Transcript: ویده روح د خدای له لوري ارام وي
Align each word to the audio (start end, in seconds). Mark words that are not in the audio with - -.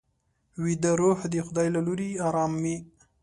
ویده 0.63 0.91
روح 1.01 1.17
د 1.33 1.35
خدای 1.47 1.67
له 1.75 1.81
لوري 1.87 2.09
ارام 2.27 2.51
وي 2.63 2.77